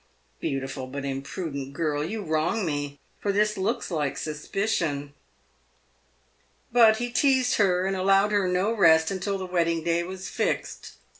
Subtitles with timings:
[0.39, 5.11] Beautiful but imprudent girl, you wrong me, for this looks like sus picion."
[6.71, 10.93] But he teased her and allowed her no rest until the wedding day was fixed.